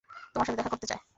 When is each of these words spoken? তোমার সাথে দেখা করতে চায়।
তোমার 0.33 0.45
সাথে 0.45 0.57
দেখা 0.57 0.69
করতে 0.69 0.87
চায়। 0.87 1.01